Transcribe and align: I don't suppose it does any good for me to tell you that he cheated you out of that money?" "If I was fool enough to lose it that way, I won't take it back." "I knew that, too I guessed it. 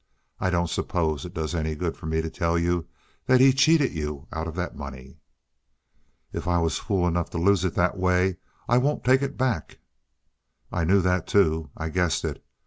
I 0.39 0.49
don't 0.49 0.67
suppose 0.67 1.25
it 1.25 1.33
does 1.35 1.53
any 1.53 1.75
good 1.75 1.95
for 1.95 2.07
me 2.07 2.23
to 2.23 2.29
tell 2.31 2.57
you 2.57 2.87
that 3.27 3.39
he 3.39 3.53
cheated 3.53 3.91
you 3.93 4.25
out 4.33 4.47
of 4.47 4.55
that 4.55 4.75
money?" 4.75 5.19
"If 6.33 6.47
I 6.47 6.57
was 6.57 6.79
fool 6.79 7.07
enough 7.07 7.29
to 7.29 7.37
lose 7.37 7.63
it 7.63 7.75
that 7.75 7.99
way, 7.99 8.37
I 8.67 8.79
won't 8.79 9.03
take 9.03 9.21
it 9.21 9.37
back." 9.37 9.77
"I 10.71 10.85
knew 10.85 11.01
that, 11.01 11.27
too 11.27 11.69
I 11.77 11.89
guessed 11.89 12.25
it. 12.25 12.43